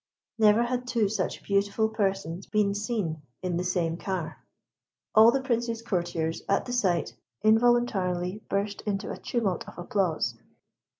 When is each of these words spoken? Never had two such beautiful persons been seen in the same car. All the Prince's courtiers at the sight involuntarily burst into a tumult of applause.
Never 0.39 0.63
had 0.63 0.87
two 0.87 1.07
such 1.07 1.43
beautiful 1.43 1.87
persons 1.87 2.47
been 2.47 2.73
seen 2.73 3.21
in 3.43 3.57
the 3.57 3.63
same 3.63 3.97
car. 3.97 4.43
All 5.13 5.29
the 5.31 5.43
Prince's 5.43 5.83
courtiers 5.83 6.41
at 6.49 6.65
the 6.65 6.73
sight 6.73 7.13
involuntarily 7.43 8.41
burst 8.49 8.81
into 8.87 9.11
a 9.11 9.17
tumult 9.19 9.67
of 9.67 9.77
applause. 9.77 10.39